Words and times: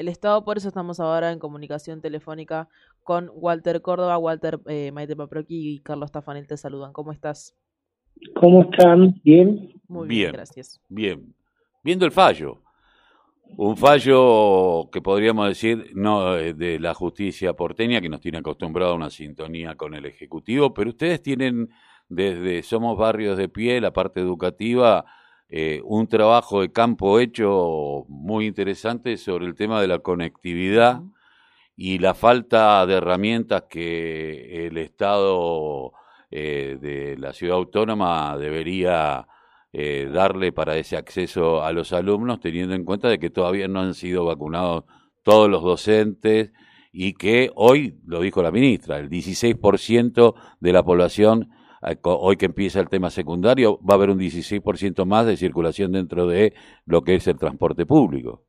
el 0.00 0.08
Estado. 0.08 0.44
Por 0.44 0.56
eso 0.56 0.68
estamos 0.68 0.98
ahora 0.98 1.30
en 1.30 1.38
comunicación 1.38 2.00
telefónica 2.00 2.68
con 3.04 3.30
Walter 3.34 3.82
Córdoba, 3.82 4.18
Walter 4.18 4.58
eh, 4.66 4.90
Maite 4.92 5.14
Paproqui 5.14 5.74
y 5.74 5.78
Carlos 5.80 6.10
Tafanel 6.10 6.46
te 6.46 6.56
saludan. 6.56 6.92
¿Cómo 6.92 7.12
estás? 7.12 7.54
¿Cómo 8.34 8.62
están? 8.62 9.20
¿Bien? 9.22 9.80
Muy 9.88 10.08
bien, 10.08 10.32
gracias. 10.32 10.80
Bien. 10.88 11.34
Viendo 11.84 12.04
el 12.04 12.12
fallo. 12.12 12.58
Un 13.56 13.76
fallo 13.76 14.88
que 14.90 15.02
podríamos 15.02 15.48
decir 15.48 15.90
no 15.94 16.36
eh, 16.36 16.54
de 16.54 16.78
la 16.78 16.94
justicia 16.94 17.52
porteña, 17.54 18.00
que 18.00 18.08
nos 18.08 18.20
tiene 18.20 18.38
acostumbrado 18.38 18.92
a 18.92 18.96
una 18.96 19.10
sintonía 19.10 19.74
con 19.74 19.94
el 19.94 20.06
Ejecutivo, 20.06 20.72
pero 20.72 20.90
ustedes 20.90 21.20
tienen 21.20 21.68
desde 22.08 22.62
Somos 22.62 22.96
Barrios 22.96 23.36
de 23.36 23.48
Pie, 23.48 23.80
la 23.80 23.92
parte 23.92 24.20
educativa, 24.20 25.04
eh, 25.52 25.80
un 25.84 26.06
trabajo 26.06 26.60
de 26.60 26.70
campo 26.70 27.18
hecho 27.18 28.04
muy 28.08 28.46
interesante 28.46 29.16
sobre 29.16 29.46
el 29.46 29.56
tema 29.56 29.80
de 29.80 29.88
la 29.88 29.98
conectividad 29.98 31.02
y 31.76 31.98
la 31.98 32.14
falta 32.14 32.86
de 32.86 32.94
herramientas 32.94 33.64
que 33.68 34.66
el 34.66 34.78
Estado 34.78 35.92
eh, 36.30 36.78
de 36.80 37.16
la 37.18 37.32
ciudad 37.32 37.56
autónoma 37.56 38.38
debería 38.38 39.26
eh, 39.72 40.08
darle 40.12 40.52
para 40.52 40.76
ese 40.76 40.96
acceso 40.96 41.64
a 41.64 41.72
los 41.72 41.92
alumnos, 41.92 42.38
teniendo 42.38 42.76
en 42.76 42.84
cuenta 42.84 43.08
de 43.08 43.18
que 43.18 43.30
todavía 43.30 43.66
no 43.66 43.80
han 43.80 43.94
sido 43.94 44.24
vacunados 44.24 44.84
todos 45.24 45.50
los 45.50 45.64
docentes 45.64 46.52
y 46.92 47.14
que 47.14 47.50
hoy, 47.56 47.98
lo 48.06 48.20
dijo 48.20 48.40
la 48.40 48.52
ministra, 48.52 48.98
el 48.98 49.10
16% 49.10 50.34
de 50.60 50.72
la 50.72 50.84
población 50.84 51.50
hoy 52.02 52.36
que 52.36 52.46
empieza 52.46 52.80
el 52.80 52.88
tema 52.88 53.10
secundario, 53.10 53.78
va 53.78 53.94
a 53.94 53.96
haber 53.96 54.10
un 54.10 54.18
16% 54.18 55.04
más 55.04 55.26
de 55.26 55.36
circulación 55.36 55.92
dentro 55.92 56.26
de 56.26 56.52
lo 56.86 57.02
que 57.02 57.14
es 57.14 57.26
el 57.26 57.38
transporte 57.38 57.86
público. 57.86 58.42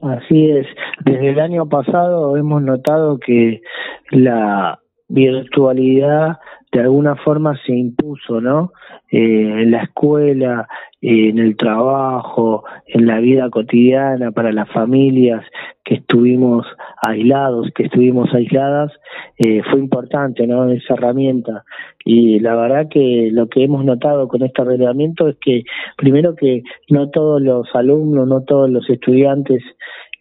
Así 0.00 0.50
es. 0.50 0.66
Desde 1.04 1.30
el 1.30 1.40
año 1.40 1.68
pasado 1.68 2.36
hemos 2.36 2.62
notado 2.62 3.18
que 3.18 3.62
la 4.10 4.78
virtualidad 5.08 6.38
de 6.70 6.80
alguna 6.80 7.16
forma 7.16 7.58
se 7.66 7.72
impuso, 7.72 8.40
¿no? 8.40 8.72
Eh, 9.10 9.62
en 9.62 9.70
la 9.70 9.84
escuela, 9.84 10.68
en 11.00 11.38
el 11.38 11.56
trabajo, 11.56 12.64
en 12.86 13.06
la 13.06 13.20
vida 13.20 13.48
cotidiana 13.48 14.32
para 14.32 14.52
las 14.52 14.68
familias 14.70 15.44
que 15.84 15.94
estuvimos 15.94 16.66
aislados, 17.02 17.70
que 17.74 17.84
estuvimos 17.84 18.32
aisladas, 18.34 18.92
eh, 19.38 19.62
fue 19.70 19.78
importante, 19.78 20.46
¿no? 20.48 20.68
Esa 20.68 20.94
herramienta. 20.94 21.64
Y 22.04 22.40
la 22.40 22.56
verdad 22.56 22.88
que 22.90 23.30
lo 23.32 23.48
que 23.48 23.62
hemos 23.62 23.84
notado 23.84 24.26
con 24.26 24.42
este 24.42 24.64
reglamento 24.64 25.28
es 25.28 25.36
que, 25.40 25.62
primero 25.96 26.34
que 26.34 26.64
no 26.88 27.10
todos 27.10 27.40
los 27.40 27.68
alumnos, 27.74 28.26
no 28.26 28.42
todos 28.42 28.68
los 28.68 28.88
estudiantes 28.90 29.62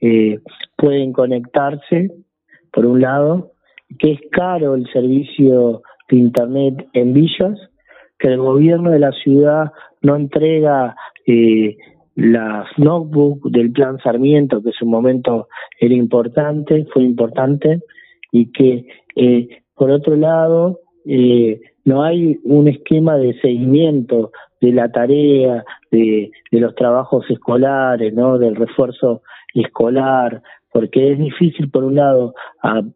eh, 0.01 0.39
pueden 0.75 1.13
conectarse, 1.13 2.11
por 2.71 2.85
un 2.85 3.01
lado, 3.01 3.53
que 3.97 4.11
es 4.11 4.19
caro 4.31 4.75
el 4.75 4.87
servicio 4.91 5.81
de 6.09 6.17
Internet 6.17 6.87
en 6.93 7.13
villas, 7.13 7.59
que 8.19 8.27
el 8.27 8.37
gobierno 8.37 8.91
de 8.91 8.99
la 8.99 9.11
ciudad 9.13 9.71
no 10.01 10.15
entrega 10.15 10.95
eh, 11.25 11.75
las 12.15 12.67
notebooks 12.77 13.51
del 13.51 13.71
plan 13.71 13.97
Sarmiento, 14.03 14.61
que 14.61 14.69
en 14.69 14.73
su 14.73 14.85
momento 14.85 15.47
era 15.79 15.95
importante, 15.95 16.85
fue 16.93 17.03
importante, 17.03 17.79
y 18.31 18.51
que 18.51 18.85
eh, 19.17 19.63
por 19.75 19.91
otro 19.91 20.15
lado 20.15 20.79
eh, 21.05 21.59
no 21.85 22.03
hay 22.03 22.39
un 22.43 22.67
esquema 22.67 23.17
de 23.17 23.39
seguimiento 23.41 24.31
de 24.61 24.71
la 24.71 24.91
tarea, 24.91 25.63
de, 25.91 26.31
de 26.51 26.59
los 26.59 26.75
trabajos 26.75 27.25
escolares, 27.29 28.13
¿no? 28.13 28.37
del 28.37 28.55
refuerzo 28.55 29.21
escolar, 29.53 30.41
porque 30.71 31.11
es 31.11 31.17
difícil 31.17 31.69
por 31.69 31.83
un 31.83 31.95
lado 31.95 32.33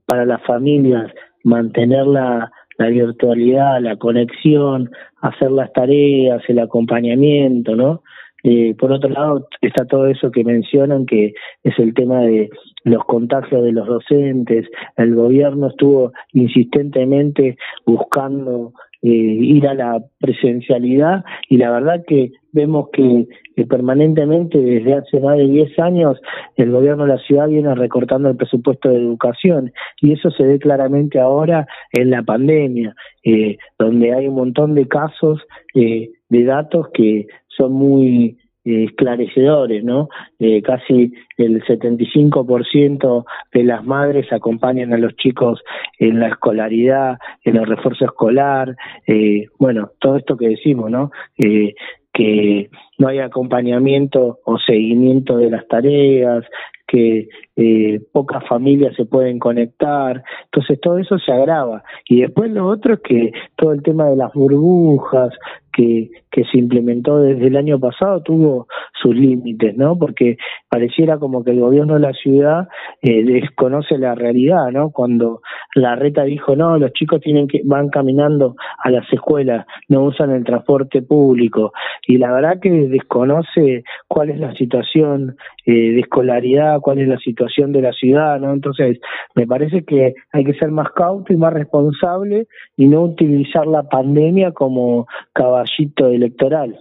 para 0.06 0.26
las 0.26 0.42
familias 0.44 1.12
mantener 1.44 2.06
la, 2.06 2.52
la 2.78 2.88
virtualidad, 2.88 3.82
la 3.82 3.96
conexión, 3.96 4.92
hacer 5.22 5.52
las 5.52 5.72
tareas, 5.74 6.42
el 6.48 6.60
acompañamiento, 6.60 7.76
¿no? 7.76 8.04
Eh, 8.44 8.76
por 8.78 8.92
otro 8.92 9.10
lado, 9.10 9.48
está 9.62 9.86
todo 9.86 10.08
eso 10.08 10.32
que 10.32 10.44
mencionan, 10.44 11.06
que 11.06 11.34
es 11.64 11.80
el 11.80 11.94
tema 11.94 12.22
de 12.22 12.50
los 12.84 13.04
contagios 13.06 13.64
de 13.64 13.72
los 13.72 13.88
docentes. 13.88 14.68
El 14.98 15.16
gobierno 15.16 15.68
estuvo 15.68 16.12
insistentemente 16.34 17.58
buscando 17.86 18.74
eh, 19.04 19.08
ir 19.10 19.68
a 19.68 19.74
la 19.74 20.04
presencialidad 20.20 21.24
y 21.50 21.58
la 21.58 21.72
verdad 21.72 22.04
que 22.06 22.34
vemos 22.52 22.90
que, 22.94 23.28
permanentemente 23.68 24.60
desde 24.60 24.94
hace 24.94 25.20
más 25.20 25.38
de 25.38 25.48
10 25.48 25.80
años 25.80 26.22
el 26.56 26.70
gobierno 26.70 27.06
de 27.06 27.14
la 27.14 27.20
ciudad 27.20 27.48
viene 27.48 27.74
recortando 27.74 28.30
el 28.30 28.36
presupuesto 28.36 28.90
de 28.90 28.98
educación 28.98 29.72
y 30.02 30.14
eso 30.14 30.30
se 30.30 30.44
ve 30.44 30.60
claramente 30.60 31.20
ahora 31.20 31.66
en 31.94 32.12
la 32.12 32.22
pandemia, 32.22 32.96
eh, 33.24 33.58
donde 33.80 34.14
hay 34.14 34.28
un 34.28 34.36
montón 34.36 34.76
de 34.76 34.88
casos 34.88 35.42
eh, 35.74 36.12
de 36.30 36.44
datos 36.44 36.90
que 36.94 37.26
son 37.58 37.74
muy 37.74 38.38
eh, 38.64 38.86
esclarecedores, 38.86 39.84
¿no? 39.84 40.10
Eh, 40.40 40.62
casi 40.62 41.12
el 41.38 41.64
75% 41.64 43.26
de 43.54 43.64
las 43.64 43.84
madres 43.84 44.32
acompañan 44.32 44.94
a 44.94 44.98
los 44.98 45.16
chicos 45.16 45.62
en 45.98 46.20
la 46.20 46.28
escolaridad, 46.28 47.18
en 47.44 47.56
el 47.56 47.66
refuerzo 47.66 48.06
escolar, 48.06 48.76
eh, 49.08 49.46
bueno, 49.58 49.92
todo 50.00 50.18
esto 50.18 50.38
que 50.38 50.50
decimos, 50.50 50.92
¿no? 50.92 51.12
Eh, 51.38 51.74
que 52.14 52.70
no 52.98 53.08
hay 53.08 53.20
acompañamiento 53.20 54.40
o 54.46 54.60
seguimiento 54.60 55.38
de 55.38 55.50
las 55.50 55.68
tareas, 55.68 56.46
que 56.92 57.30
eh, 57.56 58.02
pocas 58.12 58.46
familias 58.48 58.94
se 58.96 59.06
pueden 59.06 59.40
conectar, 59.40 60.24
entonces 60.46 60.80
todo 60.82 61.00
eso 61.00 61.18
se 61.20 61.32
agrava. 61.32 61.84
Y 62.08 62.22
después 62.22 62.52
lo 62.52 62.68
otro 62.68 62.96
es 62.96 63.00
que 63.00 63.32
todo 63.56 63.72
el 63.72 63.82
tema 63.82 64.10
de 64.10 64.18
las 64.18 64.34
burbujas 64.34 65.34
que, 65.72 66.10
que 66.32 66.46
se 66.46 66.58
implementó 66.58 67.20
desde 67.20 67.48
el 67.48 67.58
año 67.58 67.80
pasado 67.80 68.22
tuvo 68.24 68.68
sus 69.02 69.16
límites, 69.16 69.76
¿no? 69.76 69.98
Porque 69.98 70.38
pareciera 70.70 71.18
como 71.18 71.44
que 71.44 71.52
el 71.52 71.60
gobierno 71.60 71.96
de 71.96 72.00
la 72.00 72.14
ciudad 72.14 72.70
eh, 73.02 73.24
desconoce 73.24 73.98
la 73.98 74.16
realidad, 74.16 74.72
¿no? 74.72 74.92
Cuando 74.92 75.42
la 75.76 75.96
reta 75.96 76.24
dijo, 76.24 76.56
no, 76.56 76.78
los 76.78 76.94
chicos 76.94 77.22
tienen 77.22 77.48
que 77.48 77.62
van 77.66 77.90
caminando 77.90 78.56
a 78.84 78.90
las 78.90 79.12
escuelas, 79.12 79.66
no 79.90 80.04
usan 80.04 80.32
el 80.32 80.44
transporte 80.44 81.02
público, 81.02 81.74
y 82.08 82.18
la 82.18 82.32
verdad 82.32 82.60
que 82.62 82.70
desconoce 82.70 83.84
cuál 84.08 84.30
es 84.30 84.40
la 84.40 84.54
situación 84.56 85.36
eh, 85.66 85.92
de 85.92 86.00
escolaridad, 86.00 86.80
cuál 86.80 87.00
es 87.00 87.08
la 87.08 87.18
situación 87.18 87.72
de 87.72 87.82
la 87.82 87.92
ciudad, 87.92 88.40
¿no? 88.40 88.54
Entonces, 88.54 89.00
me 89.36 89.46
parece 89.46 89.84
que 89.84 90.14
hay 90.32 90.44
que 90.44 90.54
ser 90.54 90.72
más 90.72 90.92
cauto 90.92 91.34
y 91.34 91.38
más 91.38 91.54
responsable 91.54 92.48
y 92.78 92.88
no 92.88 93.04
utilizar 93.04 93.68
la 93.68 93.84
pandemia 93.84 94.52
como 94.52 95.08
caballito 95.34 96.10
electoral. 96.22 96.78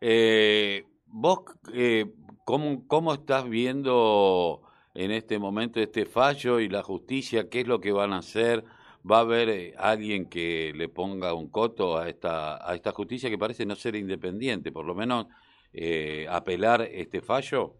eh, 0.00 0.84
vos, 1.06 1.40
eh, 1.72 2.06
¿cómo, 2.44 2.86
¿cómo 2.86 3.14
estás 3.14 3.48
viendo 3.48 4.62
en 4.94 5.10
este 5.10 5.38
momento 5.38 5.80
este 5.80 6.06
fallo 6.06 6.60
y 6.60 6.68
la 6.68 6.82
justicia? 6.82 7.48
¿Qué 7.48 7.60
es 7.60 7.66
lo 7.66 7.80
que 7.80 7.92
van 7.92 8.12
a 8.12 8.18
hacer? 8.18 8.64
¿Va 9.08 9.18
a 9.18 9.20
haber 9.20 9.48
eh, 9.48 9.74
alguien 9.78 10.28
que 10.28 10.72
le 10.74 10.88
ponga 10.88 11.32
un 11.34 11.48
coto 11.48 11.96
a 11.96 12.08
esta, 12.08 12.68
a 12.68 12.74
esta 12.74 12.92
justicia 12.92 13.30
que 13.30 13.38
parece 13.38 13.64
no 13.64 13.76
ser 13.76 13.94
independiente? 13.94 14.72
Por 14.72 14.84
lo 14.84 14.94
menos 14.94 15.26
eh, 15.72 16.26
apelar 16.28 16.82
este 16.82 17.20
fallo? 17.20 17.76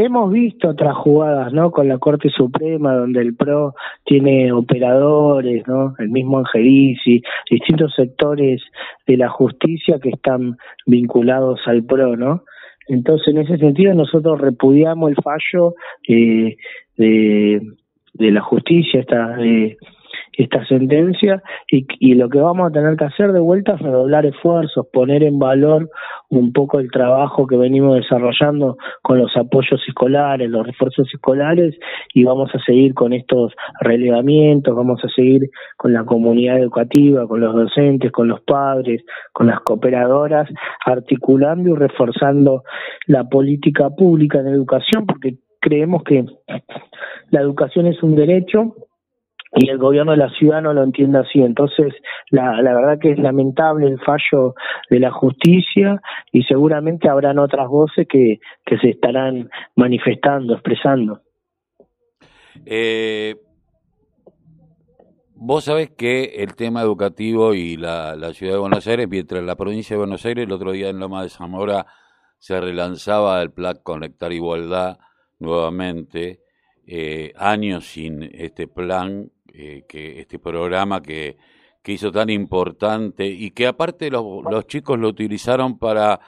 Hemos 0.00 0.30
visto 0.30 0.68
otras 0.68 0.94
jugadas, 0.94 1.52
¿no? 1.52 1.72
Con 1.72 1.88
la 1.88 1.98
Corte 1.98 2.30
Suprema, 2.30 2.94
donde 2.94 3.20
el 3.20 3.34
PRO 3.34 3.74
tiene 4.04 4.52
operadores, 4.52 5.66
¿no? 5.66 5.96
El 5.98 6.10
mismo 6.10 6.38
Angelici, 6.38 7.20
distintos 7.50 7.94
sectores 7.96 8.62
de 9.08 9.16
la 9.16 9.28
justicia 9.28 9.98
que 9.98 10.10
están 10.10 10.56
vinculados 10.86 11.62
al 11.66 11.82
PRO, 11.82 12.16
¿no? 12.16 12.44
Entonces, 12.86 13.26
en 13.26 13.38
ese 13.38 13.58
sentido, 13.58 13.92
nosotros 13.92 14.40
repudiamos 14.40 15.10
el 15.10 15.16
fallo 15.16 15.74
eh, 16.06 16.56
de, 16.96 17.60
de 18.14 18.30
la 18.30 18.40
justicia, 18.40 19.00
esta, 19.00 19.34
de, 19.34 19.78
esta 20.38 20.64
sentencia 20.66 21.42
y, 21.70 21.84
y, 21.98 22.14
lo 22.14 22.28
que 22.28 22.38
vamos 22.38 22.70
a 22.70 22.72
tener 22.72 22.96
que 22.96 23.06
hacer 23.06 23.32
de 23.32 23.40
vuelta 23.40 23.74
es 23.74 23.80
redoblar 23.80 24.24
esfuerzos, 24.24 24.86
poner 24.92 25.24
en 25.24 25.40
valor 25.40 25.90
un 26.28 26.52
poco 26.52 26.78
el 26.78 26.92
trabajo 26.92 27.48
que 27.48 27.56
venimos 27.56 27.96
desarrollando 27.96 28.76
con 29.02 29.18
los 29.18 29.36
apoyos 29.36 29.82
escolares, 29.88 30.48
los 30.48 30.64
refuerzos 30.64 31.08
escolares 31.12 31.76
y 32.14 32.22
vamos 32.22 32.50
a 32.54 32.60
seguir 32.60 32.94
con 32.94 33.12
estos 33.12 33.52
relevamientos, 33.80 34.76
vamos 34.76 35.04
a 35.04 35.08
seguir 35.08 35.50
con 35.76 35.92
la 35.92 36.04
comunidad 36.04 36.58
educativa, 36.58 37.26
con 37.26 37.40
los 37.40 37.52
docentes, 37.54 38.12
con 38.12 38.28
los 38.28 38.40
padres, 38.42 39.02
con 39.32 39.48
las 39.48 39.58
cooperadoras, 39.60 40.48
articulando 40.86 41.70
y 41.70 41.74
reforzando 41.74 42.62
la 43.06 43.24
política 43.24 43.90
pública 43.90 44.38
en 44.38 44.46
educación 44.46 45.04
porque 45.04 45.34
creemos 45.60 46.04
que 46.04 46.24
la 47.30 47.40
educación 47.40 47.86
es 47.86 48.00
un 48.04 48.14
derecho 48.14 48.74
y 49.54 49.68
el 49.68 49.78
gobierno 49.78 50.12
de 50.12 50.18
la 50.18 50.30
ciudad 50.30 50.62
no 50.62 50.72
lo 50.72 50.82
entiende 50.82 51.18
así. 51.18 51.40
Entonces, 51.40 51.94
la, 52.30 52.60
la 52.62 52.74
verdad 52.74 52.98
que 53.00 53.12
es 53.12 53.18
lamentable 53.18 53.86
el 53.86 53.98
fallo 54.00 54.54
de 54.90 55.00
la 55.00 55.10
justicia 55.10 56.00
y 56.32 56.42
seguramente 56.42 57.08
habrán 57.08 57.38
otras 57.38 57.68
voces 57.68 58.06
que, 58.08 58.40
que 58.64 58.78
se 58.78 58.90
estarán 58.90 59.48
manifestando, 59.76 60.54
expresando. 60.54 61.20
Eh, 62.66 63.36
vos 65.34 65.64
sabés 65.64 65.90
que 65.90 66.42
el 66.42 66.54
tema 66.54 66.82
educativo 66.82 67.54
y 67.54 67.76
la, 67.76 68.16
la 68.16 68.32
ciudad 68.32 68.54
de 68.54 68.58
Buenos 68.58 68.86
Aires, 68.86 69.08
mientras 69.08 69.42
la 69.42 69.56
provincia 69.56 69.94
de 69.94 69.98
Buenos 69.98 70.24
Aires, 70.26 70.44
el 70.44 70.52
otro 70.52 70.72
día 70.72 70.88
en 70.88 70.98
Loma 70.98 71.22
de 71.22 71.30
Zamora 71.30 71.86
se 72.38 72.60
relanzaba 72.60 73.42
el 73.42 73.50
plan 73.50 73.78
Conectar 73.82 74.32
Igualdad 74.32 74.98
nuevamente, 75.38 76.40
eh, 76.86 77.32
años 77.36 77.86
sin 77.86 78.22
este 78.22 78.66
plan 78.66 79.30
eh, 79.52 79.84
que 79.88 80.20
este 80.20 80.38
programa 80.38 81.02
que, 81.02 81.36
que, 81.82 81.92
hizo 81.92 82.12
tan 82.12 82.30
importante 82.30 83.26
y 83.26 83.50
que 83.50 83.66
aparte 83.66 84.10
los, 84.10 84.24
los 84.50 84.66
chicos 84.66 84.98
lo 84.98 85.08
utilizaron 85.08 85.78
para 85.78 86.20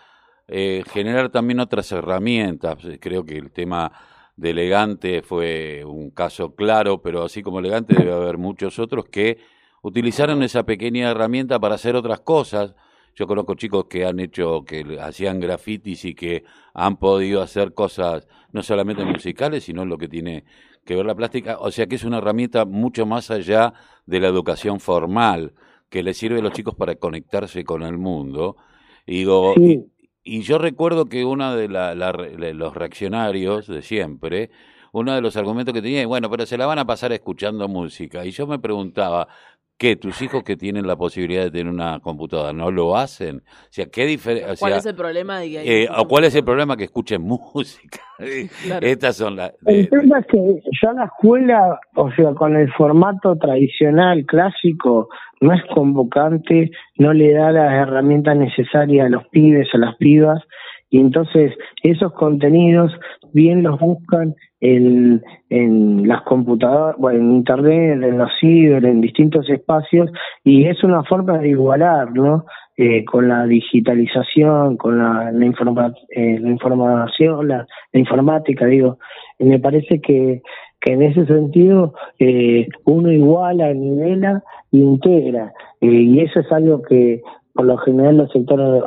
eh, 0.49 0.83
generar 0.93 1.29
también 1.31 1.61
otras 1.61 1.93
herramientas. 1.93 2.79
Creo 3.01 3.25
que 3.25 3.39
el 3.39 3.53
tema 3.53 3.93
de 4.37 4.51
elegante 4.51 5.23
fue 5.23 5.85
un 5.85 6.11
caso 6.11 6.55
claro, 6.55 7.03
pero 7.03 7.25
así 7.25 7.43
como 7.43 7.61
elegante 7.61 7.95
debe 7.95 8.13
haber 8.13 8.39
muchos 8.39 8.79
otros 8.79 9.05
que 9.05 9.39
utilizaron 9.83 10.43
esa 10.43 10.65
pequeña 10.65 11.11
herramienta 11.11 11.61
para 11.61 11.77
hacer 11.77 11.95
otras 11.95 12.21
cosas. 12.21 12.75
Yo 13.15 13.27
conozco 13.27 13.55
chicos 13.55 13.87
que 13.87 14.07
han 14.07 14.21
hecho, 14.21 14.65
que 14.65 14.99
hacían 15.01 15.41
grafitis 15.41 16.05
y 16.05 16.15
que 16.15 16.45
han 16.75 16.97
podido 16.97 17.43
hacer 17.43 17.75
cosas 17.75 18.27
no 18.53 18.63
solamente 18.63 19.05
musicales, 19.05 19.65
sino 19.65 19.85
lo 19.85 19.99
que 19.99 20.09
tiene 20.09 20.45
que 20.85 20.97
ver 20.97 21.07
la 21.07 21.15
plástica, 21.15 21.59
o 21.61 21.71
sea 21.71 21.87
que 21.87 21.97
es 21.97 22.05
una 22.05 22.19
herramienta 22.19 22.65
mucho 22.65 23.07
más 23.07 23.31
allá 23.31 23.75
de 24.07 24.21
la 24.21 24.29
educación 24.29 24.81
formal, 24.81 25.55
que 25.89 26.03
le 26.03 26.15
sirve 26.15 26.39
a 26.39 26.43
los 26.43 26.53
chicos 26.53 26.75
para 26.75 26.95
conectarse 26.95 27.65
con 27.65 27.83
el 27.83 27.99
mundo. 27.99 28.57
Y, 29.07 29.19
digo, 29.19 29.55
y, 30.25 30.43
yo 30.43 30.59
recuerdo 30.59 31.07
que 31.07 31.25
uno 31.25 31.55
de 31.55 31.69
los 31.69 32.75
reaccionarios 32.75 33.67
de 33.67 33.83
siempre, 33.83 34.51
uno 34.93 35.15
de 35.15 35.21
los 35.21 35.37
argumentos 35.37 35.75
que 35.75 35.83
tenía, 35.83 36.07
bueno, 36.07 36.31
pero 36.31 36.47
se 36.47 36.57
la 36.57 36.67
van 36.67 36.79
a 36.79 36.87
pasar 36.87 37.13
escuchando 37.13 37.69
música. 37.69 38.25
Y 38.25 38.31
yo 38.31 38.47
me 38.47 38.59
preguntaba, 38.59 39.29
¿Qué? 39.81 39.97
¿Tus 39.97 40.21
hijos 40.21 40.45
que 40.45 40.57
tienen 40.57 40.87
la 40.87 40.95
posibilidad 40.95 41.45
de 41.45 41.51
tener 41.51 41.73
una 41.73 42.01
computadora 42.01 42.53
no 42.53 42.71
lo 42.71 42.99
hacen? 42.99 43.39
O 43.39 43.69
sea, 43.71 43.87
¿qué 43.87 44.05
diferencia? 44.05 44.55
¿Cuál 44.61 44.75
es 44.75 44.85
el 44.85 44.95
problema 44.95 45.41
de 45.41 45.49
que 45.49 45.85
eh, 45.85 45.89
¿O 45.97 46.07
cuál 46.07 46.25
es 46.25 46.35
el 46.35 46.45
problema 46.45 46.77
que 46.77 46.85
escuchen 46.85 47.23
música? 47.27 48.01
Estas 48.83 49.17
son 49.17 49.37
las... 49.37 49.55
El 49.65 49.89
tema 49.89 50.19
es 50.19 50.27
que 50.27 50.63
ya 50.83 50.93
la 50.93 51.07
escuela, 51.07 51.81
o 51.95 52.13
sea, 52.13 52.35
con 52.35 52.57
el 52.57 52.71
formato 52.75 53.37
tradicional, 53.37 54.27
clásico, 54.27 55.09
no 55.41 55.55
es 55.55 55.63
convocante, 55.75 56.71
no 56.99 57.15
le 57.15 57.33
da 57.33 57.51
las 57.51 57.73
herramientas 57.73 58.37
necesarias 58.37 59.07
a 59.07 59.09
los 59.09 59.27
pibes, 59.29 59.69
a 59.73 59.79
las 59.79 59.97
pibas, 59.97 60.43
y 60.91 60.99
entonces 60.99 61.53
esos 61.83 62.13
contenidos 62.13 62.93
bien 63.33 63.63
los 63.63 63.79
buscan 63.79 64.35
en, 64.61 65.23
en 65.49 66.07
las 66.07 66.23
computadoras, 66.23 66.97
bueno, 66.99 67.21
en 67.21 67.37
internet, 67.37 68.03
en 68.03 68.19
los 68.19 68.31
ciber, 68.41 68.85
en 68.85 69.01
distintos 69.01 69.49
espacios, 69.49 70.11
y 70.45 70.67
es 70.67 70.83
una 70.85 71.03
forma 71.05 71.39
de 71.39 71.51
igualar, 71.51 72.13
¿no? 72.13 72.45
Eh, 72.77 73.05
con 73.05 73.29
la 73.29 73.47
digitalización, 73.47 74.77
con 74.77 74.99
la, 74.99 75.31
la, 75.33 75.45
informa, 75.45 75.93
eh, 76.09 76.39
la 76.41 76.51
información, 76.51 77.49
la, 77.49 77.67
la, 77.93 78.01
informática, 78.01 78.67
digo, 78.67 78.99
me 79.39 79.59
parece 79.59 80.01
que, 80.01 80.41
que 80.81 80.93
en 80.95 81.03
ese 81.03 81.27
sentido 81.27 81.95
eh, 82.19 82.69
uno 82.85 83.13
iguala, 83.13 83.75
nivela 83.75 84.43
e 84.73 84.79
integra, 84.79 85.53
eh, 85.81 85.87
y 85.87 86.21
eso 86.21 86.41
es 86.41 86.51
algo 86.53 86.81
que 86.81 87.21
por 87.53 87.67
lo 87.67 87.77
general 87.79 88.17
los 88.17 88.33
sectores 88.33 88.83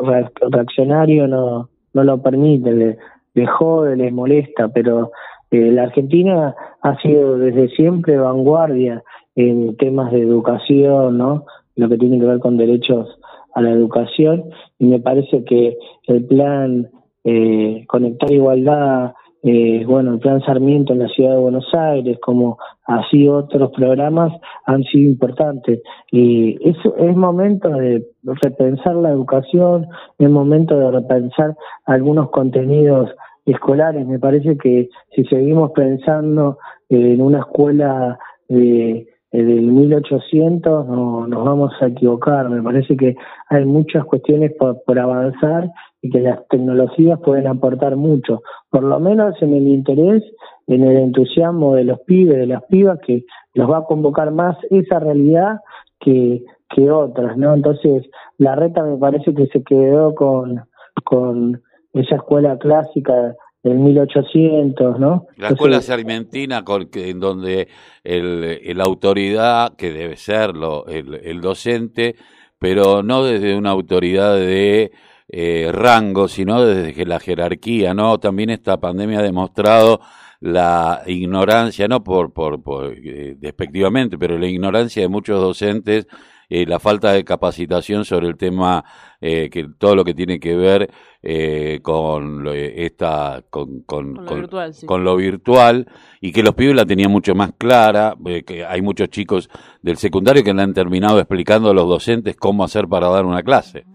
reaccionarios 0.50 1.30
no, 1.30 1.70
no 1.94 2.04
lo 2.04 2.22
permiten, 2.22 2.80
le, 2.80 2.98
les 3.34 3.50
jode, 3.50 3.96
les 3.96 4.12
molesta, 4.12 4.68
pero 4.70 5.12
eh, 5.52 5.72
la 5.72 5.84
Argentina 5.84 6.56
ha 6.82 7.02
sido 7.02 7.38
desde 7.38 7.70
siempre 7.70 8.18
vanguardia 8.18 9.04
en 9.36 9.76
temas 9.78 10.12
de 10.12 10.22
educación, 10.22 11.18
¿no? 11.18 11.46
Lo 11.76 11.90
que 11.90 11.98
tiene 11.98 12.20
que 12.20 12.26
ver 12.26 12.40
con 12.40 12.58
derechos 12.58 13.20
a 13.56 13.62
la 13.62 13.72
educación 13.72 14.46
y 14.80 14.88
me 14.88 15.00
parece 15.00 15.44
que 15.44 15.78
el 16.08 16.26
plan 16.26 16.90
eh, 17.24 17.86
Conectar 17.88 18.32
Igualdad, 18.32 19.14
eh, 19.46 19.84
bueno, 19.86 20.14
el 20.14 20.20
plan 20.20 20.42
Sarmiento 20.42 20.94
en 20.94 21.00
la 21.00 21.10
ciudad 21.10 21.32
de 21.32 21.42
Buenos 21.42 21.68
Aires, 21.74 22.18
como 22.22 22.58
así 22.86 23.28
otros 23.28 23.72
programas 23.72 24.32
han 24.66 24.84
sido 24.84 25.12
importantes. 25.12 25.82
Y 26.12 26.58
es, 26.68 26.78
es 26.98 27.16
momento 27.16 27.68
de 27.70 28.06
repensar 28.24 28.96
la 28.96 29.10
educación, 29.10 29.88
es 30.18 30.30
momento 30.30 30.80
de 30.80 30.92
repensar 30.92 31.58
algunos 31.86 32.30
contenidos 32.30 33.10
escolares. 33.46 34.08
Me 34.08 34.18
parece 34.18 34.58
que 34.58 34.88
si 35.14 35.26
seguimos 35.26 35.72
pensando 35.72 36.58
en 36.88 37.22
una 37.22 37.40
escuela 37.40 38.18
de, 38.48 39.08
del 39.34 39.62
1800 39.64 40.88
no, 40.88 41.28
nos 41.28 41.44
vamos 41.44 41.74
a 41.82 41.88
equivocar. 41.88 42.50
Me 42.50 42.64
parece 42.64 42.96
que 42.96 43.18
hay 43.50 43.66
muchas 43.66 44.06
cuestiones 44.06 44.54
por, 44.58 44.82
por 44.86 44.98
avanzar 44.98 45.70
y 46.04 46.10
que 46.10 46.20
las 46.20 46.46
tecnologías 46.50 47.18
pueden 47.22 47.48
aportar 47.48 47.96
mucho, 47.96 48.44
por 48.70 48.84
lo 48.84 49.00
menos 49.00 49.42
en 49.42 49.54
el 49.54 49.70
interés, 49.70 50.22
en 50.68 50.84
el 50.84 50.98
entusiasmo 50.98 51.76
de 51.76 51.86
los 51.86 52.02
pibes, 52.02 52.38
de 52.38 52.46
las 52.46 52.62
pibas, 52.66 53.00
que 53.00 53.24
los 53.54 53.72
va 53.72 53.78
a 53.80 53.86
convocar 53.86 54.32
más 54.32 54.58
esa 54.70 55.00
realidad 55.00 55.62
que, 56.02 56.44
que 56.70 56.92
otras, 56.92 57.38
¿no? 57.38 57.54
Entonces, 57.54 58.04
la 58.38 58.54
reta 58.54 58.84
me 58.84 58.98
parece 58.98 59.34
que 59.34 59.48
se 59.48 59.64
quedó 59.64 60.14
con, 60.14 60.66
con 61.06 61.62
esa 61.94 62.18
escuela 62.18 62.58
clásica 62.58 63.36
del 63.64 63.80
1800, 63.80 65.00
¿no? 65.00 65.28
La 65.38 65.50
escuela 65.50 65.82
sarmentina 65.82 66.66
con, 66.66 66.90
en 66.96 67.20
donde 67.22 67.70
el, 68.04 68.78
la 68.78 68.84
autoridad, 68.84 69.78
que 69.78 69.94
debe 69.94 70.18
serlo, 70.18 70.86
el, 70.88 71.14
el 71.24 71.40
docente, 71.40 72.18
pero 72.60 73.04
no 73.04 73.24
desde 73.24 73.58
una 73.58 73.70
autoridad 73.70 74.36
de 74.36 74.92
eh, 75.30 75.70
rango, 75.72 76.28
sino 76.28 76.64
desde 76.64 77.06
la 77.06 77.20
jerarquía, 77.20 77.94
¿no? 77.94 78.20
También 78.20 78.50
esta 78.50 78.80
pandemia 78.80 79.20
ha 79.20 79.24
demostrado 79.24 80.02
la 80.40 81.04
ignorancia, 81.08 81.88
no 81.88 82.04
por, 82.04 82.34
por, 82.34 82.62
por 82.62 82.94
eh, 82.94 83.36
despectivamente, 83.38 84.18
pero 84.18 84.38
la 84.38 84.48
ignorancia 84.48 85.02
de 85.02 85.08
muchos 85.08 85.42
docentes 85.42 86.08
eh, 86.50 86.68
la 86.68 86.80
falta 86.80 87.14
de 87.14 87.24
capacitación 87.24 88.06
sobre 88.06 88.28
el 88.28 88.38
tema, 88.38 88.86
eh, 89.20 89.50
que 89.50 89.70
todo 89.78 89.96
lo 89.96 90.06
que 90.06 90.14
tiene 90.14 90.40
que 90.40 90.56
ver 90.56 90.88
eh, 91.24 91.80
con 91.82 92.48
esta, 92.48 93.44
con, 93.50 93.82
con, 93.82 94.14
con, 94.14 94.26
lo 94.28 94.36
virtual, 94.36 94.74
con, 94.86 95.04
lo 95.04 95.16
virtual, 95.16 95.88
y 96.22 96.32
que 96.32 96.44
los 96.44 96.54
pibes 96.54 96.76
la 96.76 96.86
tenían 96.86 97.12
mucho 97.12 97.34
más 97.34 97.54
clara, 97.58 98.16
que 98.46 98.64
hay 98.64 98.84
muchos 98.84 99.10
chicos 99.10 99.50
del 99.82 99.98
secundario 99.98 100.44
que 100.44 100.54
le 100.54 100.62
han 100.62 100.76
terminado 100.76 101.18
explicando 101.18 101.72
a 101.72 101.74
los 101.74 101.88
docentes 101.88 102.36
cómo 102.36 102.64
hacer 102.64 102.88
para 102.88 103.08
dar 103.08 103.26
una 103.26 103.42
clase, 103.42 103.86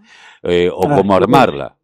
o 0.42 0.86
ah, 0.86 0.96
cómo 0.96 1.14
armarla. 1.14 1.74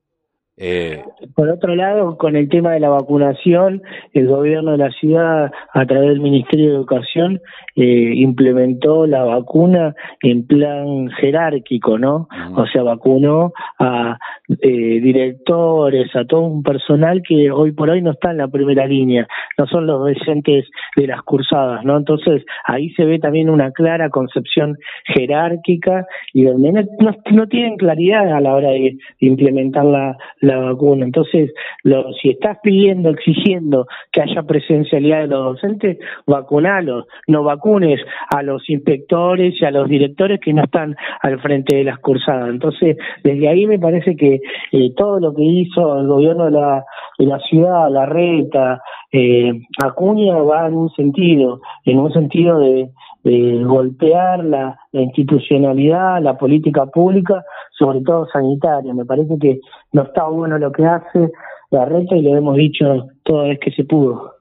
Eh, 0.56 1.02
Por 1.34 1.48
otro 1.48 1.74
lado, 1.74 2.16
con 2.16 2.36
el 2.36 2.48
tema 2.48 2.72
de 2.72 2.80
la 2.80 2.88
vacunación, 2.88 3.82
el 4.12 4.28
gobierno 4.28 4.72
de 4.72 4.78
la 4.78 4.90
ciudad, 4.90 5.50
a 5.72 5.86
través 5.86 6.10
del 6.10 6.20
Ministerio 6.20 6.68
de 6.68 6.76
Educación, 6.76 7.40
eh, 7.74 8.12
implementó 8.14 9.06
la 9.06 9.24
vacuna 9.24 9.96
en 10.22 10.46
plan 10.46 11.08
jerárquico, 11.18 11.98
¿no? 11.98 12.28
O 12.54 12.66
sea, 12.66 12.84
vacunó 12.84 13.52
a 13.80 14.16
eh, 14.48 15.00
directores, 15.00 16.14
a 16.14 16.24
todo 16.24 16.42
un 16.42 16.62
personal 16.62 17.22
que 17.26 17.50
hoy 17.50 17.72
por 17.72 17.90
hoy 17.90 18.02
no 18.02 18.10
está 18.10 18.30
en 18.30 18.38
la 18.38 18.48
primera 18.48 18.86
línea, 18.86 19.26
no 19.56 19.66
son 19.66 19.86
los 19.86 20.00
docentes 20.00 20.66
de 20.96 21.06
las 21.06 21.22
cursadas, 21.22 21.84
¿no? 21.84 21.96
Entonces, 21.96 22.44
ahí 22.64 22.90
se 22.90 23.04
ve 23.04 23.18
también 23.18 23.48
una 23.48 23.70
clara 23.72 24.10
concepción 24.10 24.76
jerárquica 25.06 26.06
y 26.32 26.44
donde 26.44 26.86
no, 27.32 27.48
tienen 27.48 27.76
claridad 27.76 28.32
a 28.32 28.40
la 28.40 28.54
hora 28.54 28.70
de 28.70 28.96
implementar 29.20 29.84
la 29.84 30.16
la 30.40 30.58
vacuna. 30.58 31.04
Entonces, 31.04 31.52
lo, 31.82 32.12
si 32.14 32.30
estás 32.30 32.58
pidiendo, 32.62 33.10
exigiendo 33.10 33.86
que 34.12 34.22
haya 34.22 34.42
presencialidad 34.42 35.22
de 35.22 35.26
los 35.28 35.54
docentes, 35.54 35.98
vacunalos, 36.26 37.06
no 37.26 37.42
vacunes 37.42 38.00
a 38.34 38.42
los 38.42 38.68
inspectores 38.68 39.54
y 39.60 39.64
a 39.64 39.70
los 39.70 39.88
directores 39.88 40.40
que 40.40 40.52
no 40.52 40.64
están 40.64 40.96
al 41.22 41.40
frente 41.40 41.76
de 41.76 41.84
las 41.84 41.98
cursadas. 41.98 42.50
Entonces, 42.50 42.96
desde 43.22 43.48
ahí 43.48 43.66
me 43.66 43.78
parece 43.78 44.16
que 44.16 44.33
eh, 44.72 44.94
todo 44.96 45.20
lo 45.20 45.34
que 45.34 45.42
hizo 45.42 45.98
el 45.98 46.06
gobierno 46.06 46.46
de 46.46 46.50
la, 46.52 46.84
de 47.18 47.26
la 47.26 47.38
ciudad, 47.40 47.90
la 47.90 48.06
reta, 48.06 48.80
eh, 49.12 49.52
Acuña 49.82 50.36
va 50.38 50.66
en 50.66 50.74
un 50.74 50.90
sentido, 50.90 51.60
en 51.84 51.98
un 51.98 52.12
sentido 52.12 52.58
de, 52.58 52.90
golpear 53.24 54.44
la, 54.44 54.78
la, 54.92 55.00
institucionalidad, 55.00 56.20
la 56.20 56.36
política 56.36 56.84
pública, 56.84 57.42
sobre 57.78 58.02
todo 58.02 58.28
sanitaria. 58.30 58.92
Me 58.92 59.06
parece 59.06 59.38
que 59.40 59.60
no 59.92 60.02
está 60.02 60.24
bueno 60.24 60.58
lo 60.58 60.70
que 60.70 60.84
hace 60.84 61.30
la 61.70 61.86
reta 61.86 62.16
y 62.16 62.22
lo 62.22 62.36
hemos 62.36 62.56
dicho 62.56 63.06
toda 63.22 63.44
vez 63.44 63.58
que 63.60 63.70
se 63.70 63.84
pudo. 63.84 64.34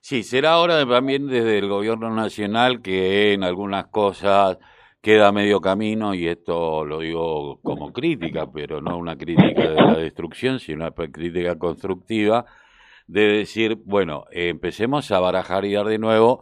Sí, 0.00 0.22
será 0.22 0.58
hora 0.58 0.86
también 0.86 1.26
desde 1.26 1.58
el 1.58 1.68
gobierno 1.68 2.10
nacional 2.10 2.80
que 2.80 3.32
en 3.32 3.42
algunas 3.42 3.86
cosas 3.86 4.58
queda 5.06 5.30
medio 5.30 5.60
camino 5.60 6.14
y 6.14 6.26
esto 6.26 6.84
lo 6.84 6.98
digo 6.98 7.60
como 7.62 7.92
crítica, 7.92 8.50
pero 8.52 8.80
no 8.80 8.98
una 8.98 9.16
crítica 9.16 9.70
de 9.70 9.76
la 9.76 9.94
destrucción, 9.94 10.58
sino 10.58 10.84
una 10.84 10.90
crítica 10.90 11.56
constructiva 11.56 12.44
de 13.06 13.20
decir, 13.38 13.78
bueno, 13.84 14.24
empecemos 14.32 15.12
a 15.12 15.20
barajar 15.20 15.64
y 15.64 15.74
dar 15.74 15.86
de 15.86 15.98
nuevo, 15.98 16.40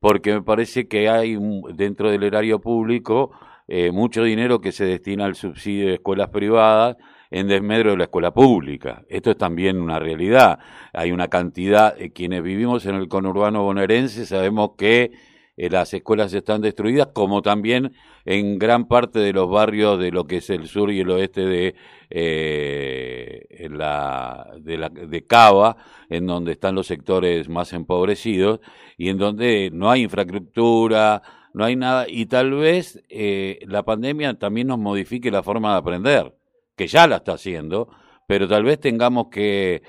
porque 0.00 0.32
me 0.32 0.40
parece 0.40 0.88
que 0.88 1.10
hay 1.10 1.36
dentro 1.74 2.10
del 2.10 2.22
erario 2.22 2.58
público 2.58 3.32
eh, 3.68 3.90
mucho 3.92 4.24
dinero 4.24 4.62
que 4.62 4.72
se 4.72 4.86
destina 4.86 5.26
al 5.26 5.34
subsidio 5.34 5.88
de 5.88 5.94
escuelas 5.96 6.30
privadas 6.30 6.96
en 7.30 7.48
desmedro 7.48 7.90
de 7.90 7.98
la 7.98 8.04
escuela 8.04 8.32
pública. 8.32 9.02
Esto 9.10 9.32
es 9.32 9.36
también 9.36 9.78
una 9.78 9.98
realidad. 9.98 10.58
Hay 10.94 11.12
una 11.12 11.28
cantidad, 11.28 11.94
de 11.94 12.14
quienes 12.14 12.42
vivimos 12.42 12.86
en 12.86 12.94
el 12.94 13.08
conurbano 13.08 13.62
bonaerense 13.62 14.24
sabemos 14.24 14.70
que 14.78 15.10
eh, 15.56 15.70
las 15.70 15.92
escuelas 15.94 16.32
están 16.34 16.60
destruidas, 16.60 17.08
como 17.14 17.42
también 17.42 17.92
en 18.24 18.58
gran 18.58 18.88
parte 18.88 19.18
de 19.20 19.32
los 19.32 19.48
barrios 19.48 19.98
de 19.98 20.10
lo 20.10 20.26
que 20.26 20.38
es 20.38 20.50
el 20.50 20.68
sur 20.68 20.90
y 20.90 21.00
el 21.00 21.10
oeste 21.10 21.46
de, 21.46 21.74
eh, 22.10 23.68
la, 23.70 24.52
de, 24.60 24.78
la, 24.78 24.88
de 24.88 25.26
Cava, 25.26 25.76
en 26.10 26.26
donde 26.26 26.52
están 26.52 26.74
los 26.74 26.86
sectores 26.86 27.48
más 27.48 27.72
empobrecidos 27.72 28.60
y 28.96 29.08
en 29.08 29.18
donde 29.18 29.70
no 29.72 29.90
hay 29.90 30.02
infraestructura, 30.02 31.22
no 31.54 31.64
hay 31.64 31.76
nada, 31.76 32.06
y 32.06 32.26
tal 32.26 32.52
vez 32.52 33.02
eh, 33.08 33.60
la 33.66 33.82
pandemia 33.82 34.34
también 34.34 34.66
nos 34.66 34.78
modifique 34.78 35.30
la 35.30 35.42
forma 35.42 35.72
de 35.72 35.78
aprender 35.78 36.34
que 36.76 36.86
ya 36.86 37.06
la 37.06 37.16
está 37.16 37.32
haciendo, 37.32 37.88
pero 38.26 38.46
tal 38.46 38.64
vez 38.64 38.78
tengamos 38.78 39.28
que, 39.30 39.82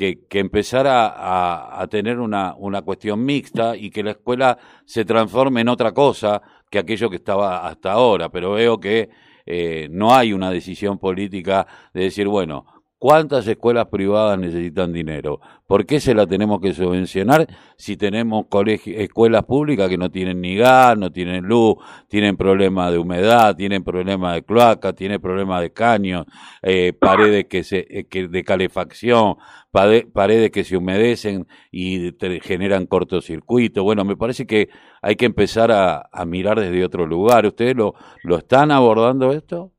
que, 0.00 0.38
empezar 0.38 0.86
a, 0.86 1.78
a, 1.78 1.86
tener 1.88 2.20
una, 2.20 2.54
una 2.56 2.80
cuestión 2.80 3.22
mixta 3.22 3.76
y 3.76 3.90
que 3.90 4.02
la 4.02 4.12
escuela 4.12 4.56
se 4.86 5.04
transforme 5.04 5.60
en 5.60 5.68
otra 5.68 5.92
cosa 5.92 6.40
que 6.70 6.78
aquello 6.78 7.10
que 7.10 7.16
estaba 7.16 7.66
hasta 7.66 7.92
ahora. 7.92 8.30
Pero 8.30 8.52
veo 8.52 8.80
que 8.80 9.10
eh, 9.44 9.88
no 9.90 10.14
hay 10.14 10.32
una 10.32 10.50
decisión 10.50 10.98
política 10.98 11.66
de 11.92 12.04
decir, 12.04 12.28
bueno, 12.28 12.64
¿Cuántas 13.00 13.48
escuelas 13.48 13.86
privadas 13.86 14.38
necesitan 14.38 14.92
dinero? 14.92 15.40
¿Por 15.66 15.86
qué 15.86 16.00
se 16.00 16.14
la 16.14 16.26
tenemos 16.26 16.60
que 16.60 16.74
subvencionar 16.74 17.46
si 17.78 17.96
tenemos 17.96 18.44
escuelas 18.84 19.44
públicas 19.44 19.88
que 19.88 19.96
no 19.96 20.10
tienen 20.10 20.42
ni 20.42 20.54
gas, 20.54 20.98
no 20.98 21.10
tienen 21.10 21.46
luz, 21.46 21.76
tienen 22.08 22.36
problemas 22.36 22.92
de 22.92 22.98
humedad, 22.98 23.56
tienen 23.56 23.84
problemas 23.84 24.34
de 24.34 24.42
cloaca, 24.42 24.92
tienen 24.92 25.18
problemas 25.18 25.62
de 25.62 25.72
caños, 25.72 26.26
eh, 26.60 26.92
paredes 26.92 27.46
que 27.46 27.64
se, 27.64 27.86
eh, 27.88 28.04
que 28.06 28.28
de 28.28 28.44
calefacción, 28.44 29.36
paredes 29.72 30.50
que 30.50 30.62
se 30.62 30.76
humedecen 30.76 31.46
y 31.70 32.12
generan 32.42 32.84
cortocircuito? 32.84 33.82
Bueno, 33.82 34.04
me 34.04 34.18
parece 34.18 34.46
que 34.46 34.68
hay 35.00 35.16
que 35.16 35.24
empezar 35.24 35.72
a, 35.72 36.10
a 36.12 36.26
mirar 36.26 36.60
desde 36.60 36.84
otro 36.84 37.06
lugar. 37.06 37.46
¿Ustedes 37.46 37.74
lo, 37.74 37.94
lo 38.24 38.36
están 38.36 38.70
abordando 38.70 39.32
esto? 39.32 39.72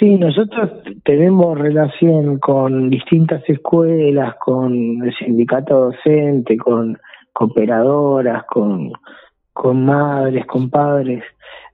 Sí, 0.00 0.16
nosotros 0.16 0.70
tenemos 1.04 1.58
relación 1.58 2.38
con 2.38 2.88
distintas 2.88 3.46
escuelas, 3.46 4.34
con 4.36 5.02
el 5.04 5.14
sindicato 5.14 5.90
docente, 5.90 6.56
con 6.56 6.98
cooperadoras, 7.34 8.44
con, 8.46 8.92
con 9.52 9.84
madres, 9.84 10.46
con 10.46 10.70
padres. 10.70 11.22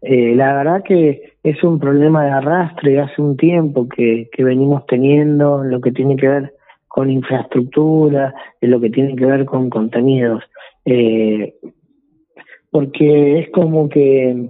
Eh, 0.03 0.35
la 0.35 0.57
verdad 0.57 0.83
que 0.83 1.35
es 1.45 1.63
un 1.63 1.79
problema 1.79 2.25
de 2.25 2.33
arrastre 2.33 2.99
hace 2.99 3.23
un 3.23 3.37
tiempo 3.37 3.89
que, 3.89 4.29
que 4.33 4.43
venimos 4.43 4.85
teniendo 4.87 5.63
en 5.63 5.71
lo 5.71 5.81
que 5.81 5.93
tiene 5.93 6.17
que 6.17 6.27
ver 6.29 6.55
con 6.89 7.09
infraestructura, 7.09 8.35
en 8.61 8.73
lo 8.73 8.81
que 8.81 8.91
tiene 8.91 9.15
que 9.15 9.25
ver 9.25 9.45
con 9.45 9.71
contenidos. 9.71 10.43
Eh, 10.85 11.55
porque 12.73 13.39
es 13.39 13.51
como 13.51 13.89
que 13.89 14.49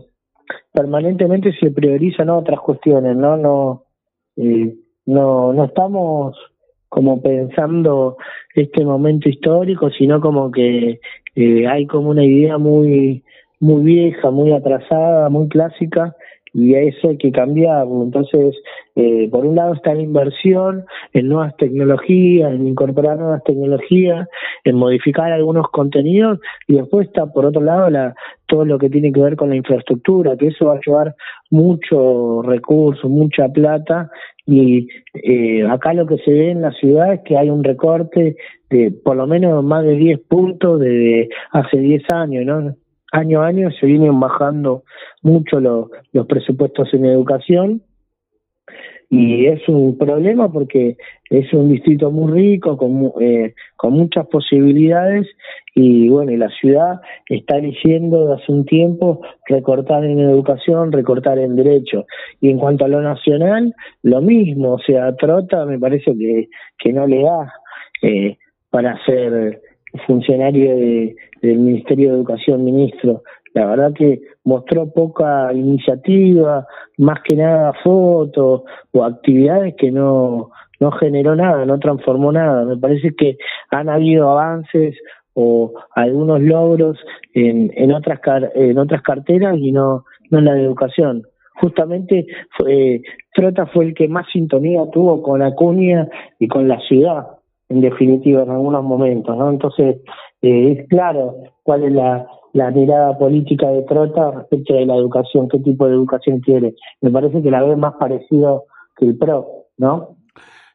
permanentemente 0.72 1.52
se 1.58 1.70
priorizan 1.70 2.30
otras 2.30 2.60
cuestiones, 2.60 3.16
¿no? 3.16 3.36
No, 3.36 3.84
eh, 4.36 4.74
no, 5.06 5.52
no 5.52 5.64
estamos 5.64 6.36
como 6.88 7.20
pensando 7.20 8.16
este 8.54 8.84
momento 8.84 9.28
histórico, 9.28 9.90
sino 9.90 10.20
como 10.20 10.50
que 10.50 11.00
eh, 11.34 11.66
hay 11.66 11.86
como 11.86 12.10
una 12.10 12.24
idea 12.24 12.58
muy, 12.58 13.22
muy 13.60 13.82
vieja, 13.82 14.30
muy 14.30 14.52
atrasada, 14.52 15.28
muy 15.28 15.48
clásica, 15.48 16.14
y 16.54 16.74
eso 16.74 17.10
hay 17.10 17.18
que 17.18 17.32
cambiarlo. 17.32 18.02
Entonces, 18.02 18.56
eh, 18.94 19.28
por 19.30 19.44
un 19.44 19.56
lado 19.56 19.74
está 19.74 19.92
la 19.94 20.00
inversión 20.00 20.86
en 21.12 21.28
nuevas 21.28 21.54
tecnologías, 21.58 22.50
en 22.50 22.66
incorporar 22.66 23.18
nuevas 23.18 23.44
tecnologías, 23.44 24.26
en 24.64 24.76
modificar 24.76 25.30
algunos 25.32 25.68
contenidos, 25.68 26.38
y 26.66 26.76
después 26.76 27.08
está 27.08 27.26
por 27.26 27.44
otro 27.44 27.60
lado 27.60 27.90
la, 27.90 28.14
todo 28.46 28.64
lo 28.64 28.78
que 28.78 28.90
tiene 28.90 29.12
que 29.12 29.20
ver 29.20 29.36
con 29.36 29.50
la 29.50 29.56
infraestructura, 29.56 30.36
que 30.36 30.48
eso 30.48 30.66
va 30.66 30.74
a 30.74 30.80
llevar 30.84 31.14
mucho 31.50 32.42
recurso, 32.42 33.08
mucha 33.08 33.48
plata, 33.48 34.10
y 34.46 34.88
eh, 35.14 35.66
acá 35.68 35.92
lo 35.92 36.06
que 36.06 36.18
se 36.18 36.32
ve 36.32 36.50
en 36.52 36.62
la 36.62 36.70
ciudad 36.72 37.12
es 37.12 37.20
que 37.24 37.36
hay 37.36 37.50
un 37.50 37.64
recorte 37.64 38.36
de 38.70 38.92
por 38.92 39.16
lo 39.16 39.26
menos 39.26 39.64
más 39.64 39.84
de 39.84 39.96
10 39.96 40.20
puntos 40.28 40.80
de 40.80 41.28
hace 41.50 41.78
10 41.78 42.02
años, 42.12 42.44
¿no? 42.46 42.76
Año 43.12 43.42
a 43.42 43.46
año 43.46 43.70
se 43.70 43.86
vienen 43.86 44.18
bajando 44.18 44.82
mucho 45.22 45.60
los 45.60 46.26
presupuestos 46.26 46.92
en 46.92 47.06
educación 47.06 47.82
y 49.08 49.46
es 49.46 49.68
un 49.68 49.96
problema 49.96 50.50
porque 50.52 50.96
es 51.30 51.52
un 51.52 51.70
distrito 51.70 52.10
muy 52.10 52.32
rico, 52.32 52.76
con, 52.76 53.12
eh, 53.20 53.54
con 53.76 53.92
muchas 53.92 54.26
posibilidades 54.26 55.26
y 55.74 56.08
bueno, 56.08 56.32
y 56.32 56.36
la 56.36 56.48
ciudad 56.48 57.00
está 57.28 57.58
eligiendo 57.58 58.32
hace 58.32 58.50
un 58.50 58.64
tiempo 58.64 59.20
recortar 59.48 60.04
en 60.04 60.18
educación, 60.18 60.90
recortar 60.90 61.38
en 61.38 61.54
derecho. 61.54 62.06
Y 62.40 62.50
en 62.50 62.58
cuanto 62.58 62.84
a 62.84 62.88
lo 62.88 63.00
nacional, 63.02 63.74
lo 64.02 64.22
mismo, 64.22 64.72
o 64.72 64.78
sea, 64.78 65.14
Trota 65.16 65.66
me 65.66 65.78
parece 65.78 66.16
que, 66.16 66.48
que 66.78 66.92
no 66.92 67.06
le 67.06 67.22
da 67.22 67.52
eh, 68.02 68.38
para 68.70 68.98
ser 69.04 69.60
funcionario 70.06 70.76
de, 70.76 71.16
del 71.42 71.58
Ministerio 71.58 72.10
de 72.10 72.16
Educación, 72.16 72.64
ministro. 72.64 73.22
La 73.56 73.64
verdad 73.64 73.94
que 73.94 74.20
mostró 74.44 74.92
poca 74.92 75.50
iniciativa, 75.54 76.66
más 76.98 77.20
que 77.22 77.36
nada 77.36 77.72
fotos 77.82 78.64
o 78.92 79.02
actividades 79.02 79.76
que 79.78 79.90
no, 79.90 80.50
no 80.78 80.90
generó 80.92 81.34
nada, 81.34 81.64
no 81.64 81.78
transformó 81.78 82.32
nada. 82.32 82.66
Me 82.66 82.76
parece 82.76 83.14
que 83.16 83.38
han 83.70 83.88
habido 83.88 84.28
avances 84.28 84.94
o 85.32 85.72
algunos 85.94 86.42
logros 86.42 86.98
en, 87.32 87.72
en 87.76 87.94
otras 87.94 88.20
en 88.54 88.76
otras 88.76 89.00
carteras 89.00 89.56
y 89.56 89.72
no, 89.72 90.04
no 90.28 90.38
en 90.38 90.44
la 90.44 90.52
de 90.52 90.62
educación. 90.62 91.22
Justamente 91.58 92.26
fue, 92.58 93.00
Trota 93.34 93.64
fue 93.64 93.86
el 93.86 93.94
que 93.94 94.06
más 94.06 94.26
sintonía 94.30 94.82
tuvo 94.92 95.22
con 95.22 95.40
Acuña 95.40 96.06
y 96.38 96.46
con 96.46 96.68
la 96.68 96.78
ciudad, 96.80 97.26
en 97.70 97.80
definitiva, 97.80 98.42
en 98.42 98.50
algunos 98.50 98.84
momentos, 98.84 99.34
¿no? 99.34 99.48
Entonces, 99.48 99.96
eh, 100.42 100.76
es 100.78 100.88
claro 100.88 101.36
cuál 101.62 101.84
es 101.84 101.92
la, 101.92 102.26
la 102.56 102.70
mirada 102.70 103.18
política 103.18 103.68
de 103.68 103.82
Trota 103.82 104.30
respecto 104.30 104.72
de 104.72 104.86
la 104.86 104.96
educación, 104.96 105.46
qué 105.48 105.58
tipo 105.58 105.86
de 105.86 105.92
educación 105.92 106.40
quiere. 106.40 106.74
Me 107.02 107.10
parece 107.10 107.42
que 107.42 107.50
la 107.50 107.62
ve 107.62 107.76
más 107.76 107.94
parecido 108.00 108.64
que 108.96 109.04
el 109.04 109.18
PRO, 109.18 109.66
¿no? 109.76 110.16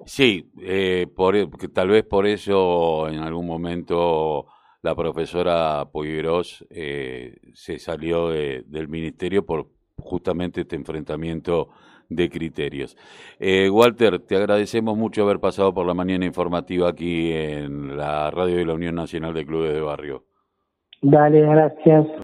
Sí, 0.06 0.52
eh, 0.62 1.08
por, 1.16 1.36
e, 1.36 1.48
tal 1.74 1.90
vez 1.90 2.04
por 2.04 2.28
eso 2.28 3.08
en 3.10 3.20
algún 3.20 3.48
momento 3.48 4.46
la 4.84 4.94
profesora 4.94 5.90
Poyeros 5.92 6.66
eh, 6.70 7.36
se 7.54 7.80
salió 7.80 8.30
del 8.30 8.88
ministerio 8.88 9.44
por 9.44 9.68
justamente 9.98 10.62
este 10.62 10.76
enfrentamiento 10.76 11.70
de 12.10 12.30
criterios. 12.30 12.96
Eh, 13.40 13.72
Walter, 13.72 14.20
te 14.20 14.36
agradecemos 14.36 14.96
mucho 14.96 15.24
haber 15.24 15.40
pasado 15.40 15.74
por 15.74 15.88
la 15.88 15.96
mañana 15.96 16.26
informativa 16.26 16.90
aquí 16.90 17.32
en 17.32 17.98
la 17.98 18.30
radio 18.30 18.58
de 18.58 18.66
la 18.66 18.74
Unión 18.74 18.94
Nacional 18.94 19.34
de 19.34 19.46
Clubes 19.46 19.74
de 19.74 19.82
Barrio. 19.82 20.31
Dale, 21.02 21.42
gracias. 21.42 22.08